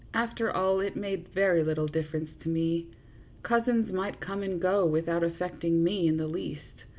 After 0.15 0.49
all, 0.49 0.79
it 0.79 0.95
made 0.95 1.27
very 1.27 1.63
little 1.63 1.85
difference 1.85 2.31
to 2.39 2.49
me. 2.49 2.87
Cousins 3.43 3.91
might 3.91 4.19
come 4.19 4.41
and 4.41 4.59
go 4.59 4.83
without 4.83 5.23
affecting 5.23 5.83
me 5.83 6.07
in 6.07 6.17
the 6.17 6.25
least. 6.25 6.85